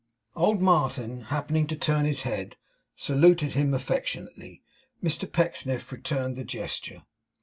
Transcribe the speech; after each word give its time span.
Old 0.35 0.63
Martin 0.63 1.25
happening 1.25 1.67
to 1.67 1.75
turn 1.75 2.05
his 2.05 2.23
head, 2.23 2.57
saluted 2.95 3.51
him 3.51 3.71
affectionately. 3.71 4.63
Mr 5.03 5.31
Pecksniff 5.31 5.91
returned 5.91 6.35
the 6.37 6.43
gesture. 6.43 7.03